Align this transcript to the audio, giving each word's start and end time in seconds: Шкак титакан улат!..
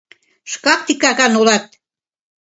Шкак 0.51 0.79
титакан 0.87 1.33
улат!.. 1.41 1.65